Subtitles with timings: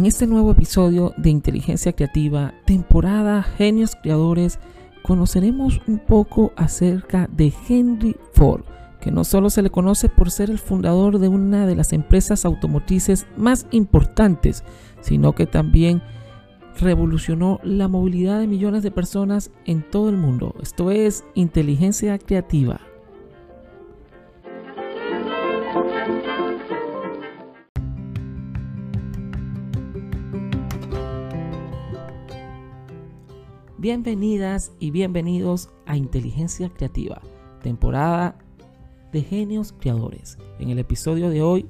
[0.00, 4.58] En este nuevo episodio de Inteligencia Creativa, temporada Genios Creadores,
[5.02, 8.62] conoceremos un poco acerca de Henry Ford,
[8.98, 12.46] que no solo se le conoce por ser el fundador de una de las empresas
[12.46, 14.64] automotrices más importantes,
[15.02, 16.00] sino que también
[16.78, 20.54] revolucionó la movilidad de millones de personas en todo el mundo.
[20.62, 22.80] Esto es inteligencia creativa.
[33.80, 37.22] Bienvenidas y bienvenidos a Inteligencia Creativa,
[37.62, 38.36] temporada
[39.10, 40.36] de genios creadores.
[40.58, 41.66] En el episodio de hoy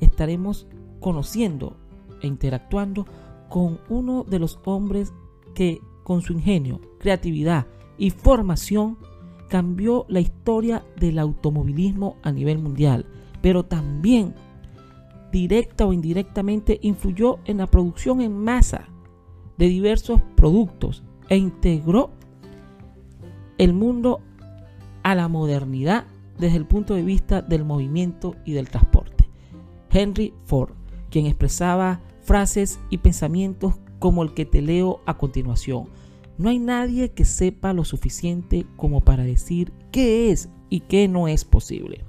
[0.00, 0.66] estaremos
[0.98, 1.76] conociendo
[2.22, 3.04] e interactuando
[3.50, 5.12] con uno de los hombres
[5.54, 7.66] que con su ingenio, creatividad
[7.98, 8.96] y formación
[9.50, 13.04] cambió la historia del automovilismo a nivel mundial,
[13.42, 14.34] pero también
[15.32, 18.88] directa o indirectamente influyó en la producción en masa
[19.58, 22.10] de diversos productos e integró
[23.58, 24.20] el mundo
[25.02, 26.04] a la modernidad
[26.38, 29.28] desde el punto de vista del movimiento y del transporte.
[29.90, 30.72] Henry Ford,
[31.10, 35.88] quien expresaba frases y pensamientos como el que te leo a continuación.
[36.38, 41.28] No hay nadie que sepa lo suficiente como para decir qué es y qué no
[41.28, 42.04] es posible.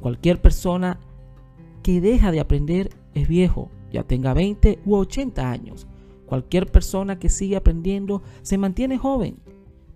[0.00, 1.00] Cualquier persona
[1.82, 5.87] que deja de aprender es viejo, ya tenga 20 u 80 años.
[6.28, 9.38] Cualquier persona que sigue aprendiendo se mantiene joven.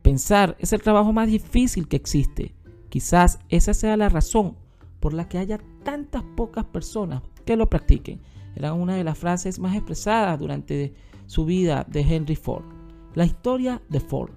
[0.00, 2.55] Pensar es el trabajo más difícil que existe.
[2.88, 4.56] Quizás esa sea la razón
[4.98, 8.20] por la que haya tantas pocas personas que lo practiquen.
[8.56, 10.94] Era una de las frases más expresadas durante
[11.27, 12.64] su vida de Henry Ford.
[13.14, 14.30] La historia de Ford.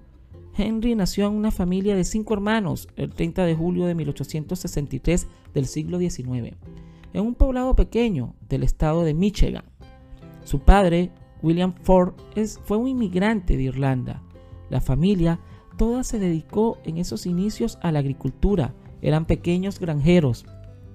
[0.54, 5.66] Henry nació en una familia de cinco hermanos el 30 de julio de 1863 del
[5.66, 6.56] siglo XIX,
[7.14, 9.64] en un poblado pequeño del estado de Michigan.
[10.44, 11.10] Su padre,
[11.42, 12.14] William Ford
[12.64, 14.22] fue un inmigrante de Irlanda.
[14.70, 15.40] La familia
[15.76, 18.74] toda se dedicó en esos inicios a la agricultura.
[19.02, 20.46] Eran pequeños granjeros.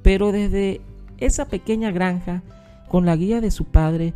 [0.01, 0.81] Pero desde
[1.18, 2.44] esa pequeña granja,
[2.90, 4.13] con la guía de su padre,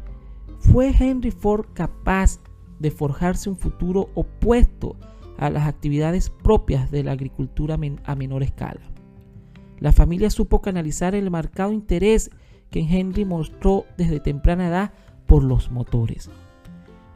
[0.60, 2.40] fue Henry Ford capaz
[2.80, 4.98] de forjarse un futuro opuesto
[5.38, 8.82] a las actividades propias de la agricultura a menor escala.
[9.80, 12.32] La familia supo canalizar el marcado interés
[12.72, 14.94] que Henry mostró desde temprana edad
[15.26, 16.30] por los motores.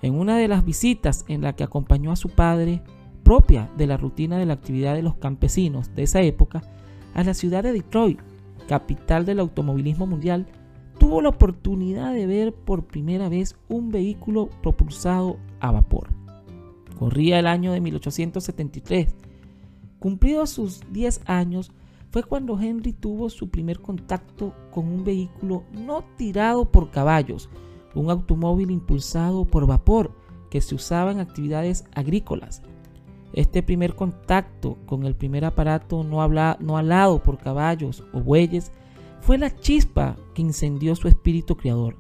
[0.02, 2.82] En una de las visitas en la que acompañó a su padre,
[3.24, 6.62] propia de la rutina de la actividad de los campesinos de esa época,
[7.14, 8.20] a la ciudad de Detroit,
[8.68, 10.48] capital del automovilismo mundial,
[10.98, 16.10] tuvo la oportunidad de ver por primera vez un vehículo propulsado a vapor.
[16.98, 19.16] Corría el año de 1873.
[20.00, 21.72] Cumplidos sus 10 años,
[22.12, 27.50] fue cuando Henry tuvo su primer contacto con un vehículo no tirado por caballos,
[27.96, 30.12] un automóvil impulsado por vapor
[30.50, 32.62] que se usaba en actividades agrícolas.
[33.34, 36.28] Este primer contacto con el primer aparato no,
[36.60, 38.72] no alado por caballos o bueyes
[39.22, 41.96] fue la chispa que incendió su espíritu creador,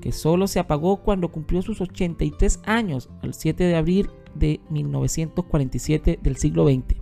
[0.00, 6.18] que solo se apagó cuando cumplió sus 83 años, el 7 de abril de 1947
[6.22, 6.96] del siglo XX.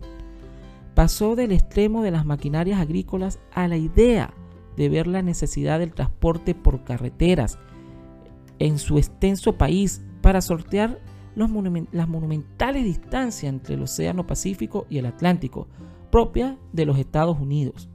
[0.94, 4.32] Pasó del extremo de las maquinarias agrícolas a la idea
[4.76, 7.58] de ver la necesidad del transporte por carreteras
[8.58, 10.98] en su extenso país para sortear
[11.34, 15.68] las monumentales distancias entre el Océano Pacífico y el Atlántico,
[16.10, 17.90] propia de los Estados Unidos.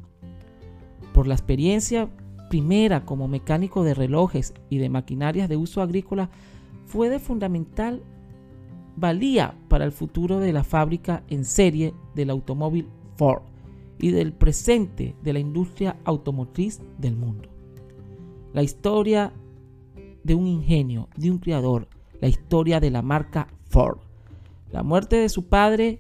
[1.14, 2.10] Por la experiencia
[2.50, 6.30] primera como mecánico de relojes y de maquinarias de uso agrícola,
[6.86, 8.04] fue de fundamental
[8.98, 13.44] valía para el futuro de la fábrica en serie del automóvil Ford
[13.98, 17.50] y del presente de la industria automotriz del mundo.
[18.54, 19.32] La historia
[20.24, 21.88] de un ingenio, de un creador,
[22.20, 24.00] la historia de la marca Ford.
[24.72, 26.00] La muerte de su padre,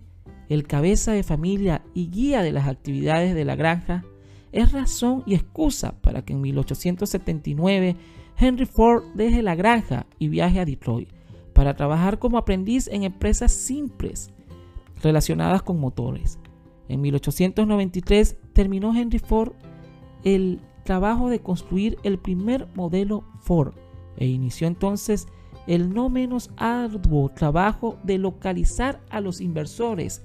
[0.49, 4.03] el cabeza de familia y guía de las actividades de la granja,
[4.51, 7.95] es razón y excusa para que en 1879
[8.37, 11.09] Henry Ford deje la granja y viaje a Detroit
[11.53, 14.31] para trabajar como aprendiz en empresas simples
[15.01, 16.39] relacionadas con motores.
[16.87, 19.53] En 1893 terminó Henry Ford
[20.23, 23.73] el trabajo de construir el primer modelo Ford
[24.21, 25.27] e inició entonces
[25.65, 30.21] el no menos arduo trabajo de localizar a los inversores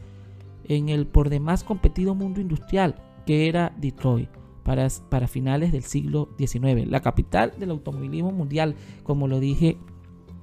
[0.64, 4.28] en el por demás competido mundo industrial que era Detroit
[4.64, 6.86] para, para finales del siglo XIX.
[6.90, 9.78] La capital del automovilismo mundial, como lo dije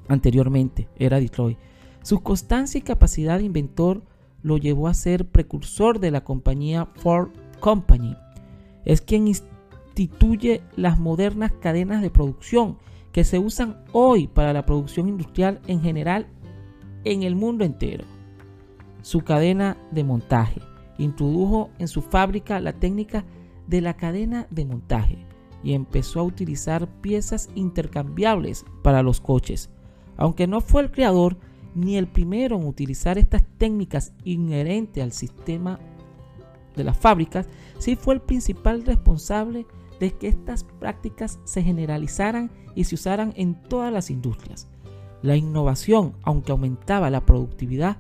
[0.08, 1.60] anteriormente, era Detroit.
[2.02, 4.02] Su constancia y capacidad de inventor
[4.42, 7.30] lo llevó a ser precursor de la compañía Ford
[7.60, 8.18] Company.
[8.84, 12.78] Es quien instituye las modernas cadenas de producción
[13.13, 16.27] que se usan hoy para la producción industrial en general
[17.06, 18.04] en el mundo entero.
[19.04, 20.62] Su cadena de montaje
[20.98, 23.24] introdujo en su fábrica la técnica
[23.68, 25.25] de la cadena de montaje
[25.63, 29.69] y empezó a utilizar piezas intercambiables para los coches.
[30.18, 31.38] Aunque no fue el creador
[31.75, 35.80] ni el primero en utilizar estas técnicas inherentes al sistema
[36.75, 39.66] de las fábricas, sí fue el principal responsable
[40.12, 44.68] que estas prácticas se generalizaran y se usaran en todas las industrias.
[45.22, 47.98] La innovación, aunque aumentaba la productividad,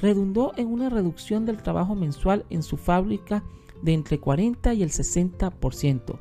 [0.00, 3.42] redundó en una reducción del trabajo mensual en su fábrica
[3.82, 6.18] de entre 40 y el 60%,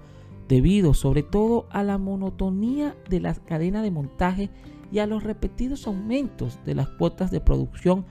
[0.48, 4.50] debido sobre todo a la monotonía de la cadena de montaje
[4.92, 8.06] y a los repetidos aumentos de las cuotas de producción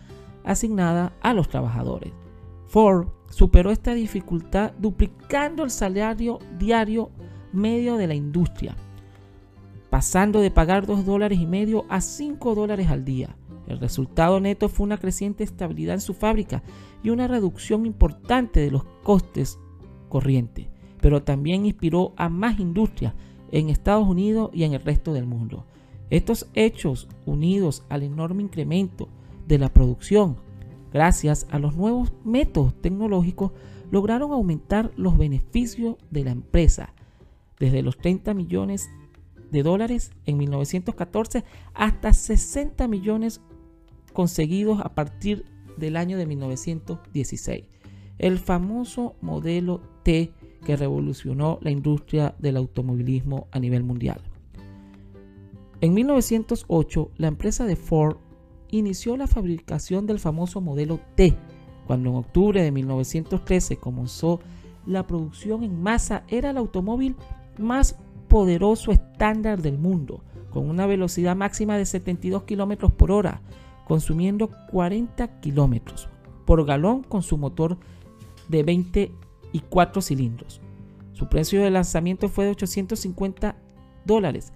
[0.44, 2.12] asignadas a los trabajadores.
[2.68, 7.10] Ford superó esta dificultad duplicando el salario diario
[7.52, 8.76] medio de la industria,
[9.88, 13.36] pasando de pagar 2 dólares y medio a 5 dólares al día.
[13.66, 16.62] El resultado neto fue una creciente estabilidad en su fábrica
[17.02, 19.58] y una reducción importante de los costes
[20.08, 20.66] corrientes,
[21.00, 23.14] pero también inspiró a más industrias
[23.52, 25.66] en Estados Unidos y en el resto del mundo.
[26.10, 29.08] Estos hechos, unidos al enorme incremento
[29.46, 30.36] de la producción,
[30.92, 33.52] gracias a los nuevos métodos tecnológicos,
[33.90, 36.94] lograron aumentar los beneficios de la empresa
[37.58, 38.90] desde los 30 millones
[39.50, 41.44] de dólares en 1914
[41.74, 43.40] hasta 60 millones
[44.12, 45.44] conseguidos a partir
[45.76, 47.64] del año de 1916.
[48.18, 50.32] El famoso modelo T
[50.64, 54.20] que revolucionó la industria del automovilismo a nivel mundial.
[55.80, 58.18] En 1908, la empresa de Ford
[58.70, 61.36] inició la fabricación del famoso modelo T,
[61.86, 64.40] cuando en octubre de 1913 comenzó
[64.86, 67.16] la producción en masa, era el automóvil
[67.58, 67.96] más
[68.28, 73.40] poderoso estándar del mundo, con una velocidad máxima de 72 km por hora,
[73.86, 76.08] consumiendo 40 km
[76.44, 77.76] por galón con su motor
[78.48, 80.60] de 24 cilindros.
[81.12, 83.56] Su precio de lanzamiento fue de 850
[84.04, 84.52] dólares,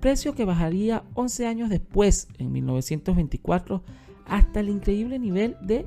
[0.00, 3.82] precio que bajaría 11 años después, en 1924,
[4.26, 5.86] hasta el increíble nivel de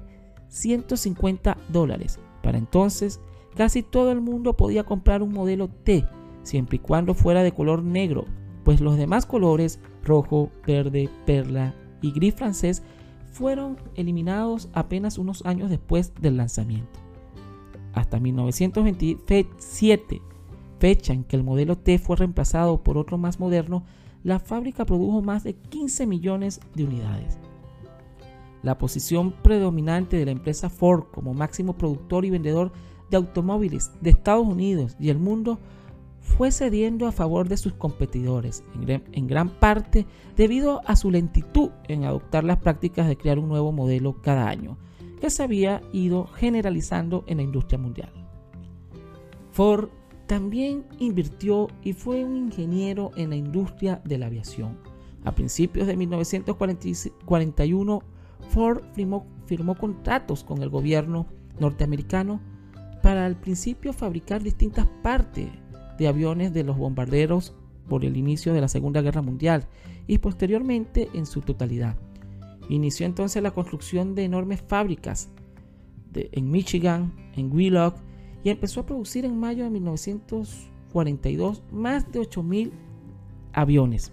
[0.49, 2.19] 150 dólares.
[2.43, 3.19] Para entonces,
[3.55, 6.05] casi todo el mundo podía comprar un modelo T,
[6.43, 8.25] siempre y cuando fuera de color negro,
[8.63, 12.83] pues los demás colores, rojo, verde, perla y gris francés
[13.31, 16.99] fueron eliminados apenas unos años después del lanzamiento.
[17.93, 20.21] Hasta 1927,
[20.79, 23.83] fecha en que el modelo T fue reemplazado por otro más moderno,
[24.23, 27.37] la fábrica produjo más de 15 millones de unidades.
[28.63, 32.71] La posición predominante de la empresa Ford como máximo productor y vendedor
[33.09, 35.59] de automóviles de Estados Unidos y el mundo
[36.19, 40.05] fue cediendo a favor de sus competidores, en gran, parte
[40.37, 44.77] debido a su lentitud en adoptar las prácticas de crear un nuevo modelo cada año,
[45.19, 48.11] que se había ido generalizando en la industria mundial.
[49.51, 49.89] Ford
[50.31, 54.77] también invirtió y fue un ingeniero en la industria de la aviación.
[55.25, 58.03] A principios de 1941,
[58.47, 61.27] Ford firmó, contratos con el gobierno
[61.59, 62.39] norteamericano
[63.03, 65.49] para al principio fabricar distintas partes
[65.97, 67.53] de aviones de los bombarderos
[67.89, 69.67] por el inicio de la Segunda Guerra Mundial
[70.07, 71.97] y posteriormente en su totalidad.
[72.69, 75.29] Inició entonces la construcción de enormes fábricas
[76.13, 77.97] en Michigan, en Wheelock
[78.43, 82.71] y empezó a producir en mayo de 1942 más de 8.000
[83.53, 84.11] aviones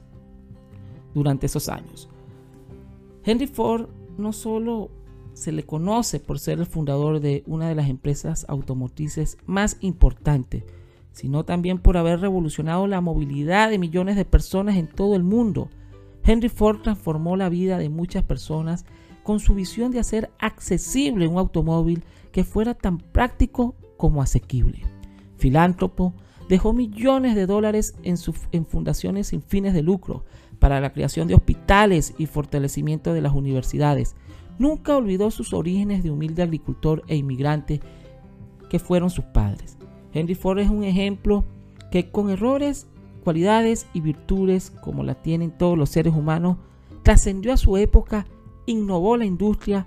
[1.15, 2.09] durante esos años.
[3.25, 4.91] Henry Ford no solo
[5.33, 10.65] se le conoce por ser el fundador de una de las empresas automotrices más importantes,
[11.13, 15.69] sino también por haber revolucionado la movilidad de millones de personas en todo el mundo.
[16.25, 18.85] Henry Ford transformó la vida de muchas personas
[19.23, 24.81] con su visión de hacer accesible un automóvil que fuera tan práctico como asequible.
[25.37, 26.15] Filántropo,
[26.49, 28.17] dejó millones de dólares en,
[28.53, 30.25] en fundaciones sin fines de lucro
[30.59, 34.17] para la creación de hospitales y fortalecimiento de las universidades.
[34.59, 37.81] Nunca olvidó sus orígenes de humilde agricultor e inmigrante
[38.71, 39.77] que fueron sus padres.
[40.13, 41.45] Henry Ford es un ejemplo
[41.91, 42.87] que con errores,
[43.23, 46.57] cualidades y virtudes como la tienen todos los seres humanos,
[47.03, 48.27] trascendió a su época,
[48.67, 49.87] innovó la industria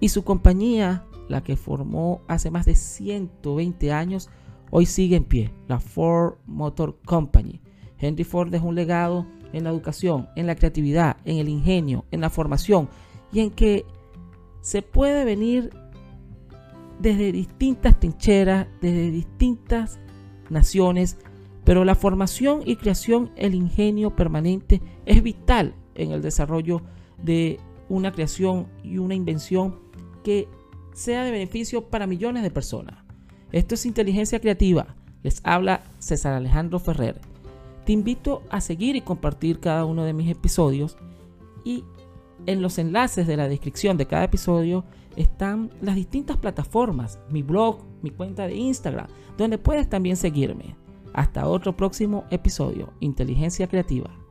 [0.00, 4.30] y su compañía, la que formó hace más de 120 años,
[4.70, 7.60] hoy sigue en pie, la Ford Motor Company.
[7.98, 12.20] Henry Ford dejó un legado en la educación, en la creatividad, en el ingenio, en
[12.20, 12.88] la formación
[13.32, 13.84] y en que
[14.60, 15.70] se puede venir
[17.00, 19.98] desde distintas trincheras, desde distintas
[20.50, 21.18] naciones,
[21.64, 26.80] Pero la formación y creación, el ingenio permanente es vital en el desarrollo
[27.20, 29.80] de una creación y una invención
[30.22, 30.46] que
[30.96, 33.04] sea de beneficio para millones de personas.
[33.52, 34.96] Esto es inteligencia creativa.
[35.22, 37.20] Les habla César Alejandro Ferrer.
[37.84, 40.96] Te invito a seguir y compartir cada uno de mis episodios
[41.64, 41.84] y
[42.46, 44.84] en los enlaces de la descripción de cada episodio
[45.16, 50.76] están las distintas plataformas, mi blog, mi cuenta de Instagram, donde puedes también seguirme.
[51.12, 54.25] Hasta otro próximo episodio, Inteligencia Creativa.